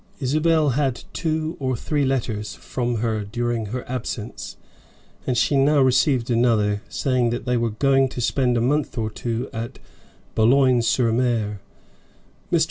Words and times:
Isabel 0.19 0.69
had 0.69 1.03
two 1.13 1.57
or 1.59 1.75
three 1.77 2.05
letters 2.05 2.55
from 2.55 2.95
her 3.05 3.23
during 3.23 3.67
her 3.67 3.87
absence, 3.87 4.57
and 5.27 5.37
she 5.37 5.55
now 5.55 5.79
received 5.81 6.31
another, 6.31 6.81
saying 6.89 7.29
they 7.29 7.55
were 7.55 7.69
going 7.69 8.09
to 8.09 8.19
spend 8.19 8.57
a 8.57 8.61
month 8.61 8.97
or 8.97 9.11
two 9.11 9.47
at 9.53 9.77
Boulogne 10.33 10.81
sur 10.81 11.11
Mer. 11.11 11.59
Mr. 12.51 12.59